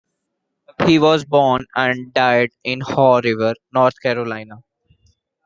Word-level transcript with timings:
He 0.87 0.97
was 0.97 1.25
born 1.25 1.67
and 1.75 2.11
died 2.11 2.49
in 2.63 2.81
Haw 2.81 3.19
River, 3.23 3.53
North 3.71 4.01
Carolina. 4.01 4.63